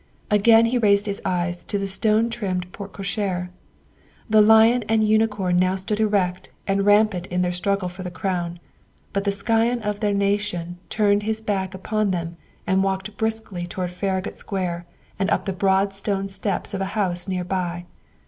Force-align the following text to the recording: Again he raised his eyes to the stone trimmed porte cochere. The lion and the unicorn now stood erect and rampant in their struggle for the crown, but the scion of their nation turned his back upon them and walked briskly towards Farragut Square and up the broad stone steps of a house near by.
Again 0.31 0.65
he 0.65 0.79
raised 0.79 1.05
his 1.05 1.21
eyes 1.23 1.63
to 1.65 1.77
the 1.77 1.85
stone 1.85 2.31
trimmed 2.31 2.71
porte 2.71 2.91
cochere. 2.91 3.49
The 4.27 4.41
lion 4.41 4.83
and 4.89 5.03
the 5.03 5.05
unicorn 5.05 5.59
now 5.59 5.75
stood 5.75 5.99
erect 5.99 6.49
and 6.65 6.87
rampant 6.87 7.27
in 7.27 7.43
their 7.43 7.51
struggle 7.51 7.87
for 7.87 8.01
the 8.01 8.09
crown, 8.09 8.59
but 9.13 9.25
the 9.25 9.31
scion 9.31 9.79
of 9.83 9.99
their 9.99 10.11
nation 10.15 10.79
turned 10.89 11.21
his 11.21 11.39
back 11.39 11.75
upon 11.75 12.09
them 12.09 12.37
and 12.65 12.83
walked 12.83 13.15
briskly 13.15 13.67
towards 13.67 13.93
Farragut 13.93 14.35
Square 14.35 14.87
and 15.19 15.29
up 15.29 15.45
the 15.45 15.53
broad 15.53 15.93
stone 15.93 16.29
steps 16.29 16.73
of 16.73 16.81
a 16.81 16.85
house 16.97 17.27
near 17.27 17.43
by. 17.43 17.85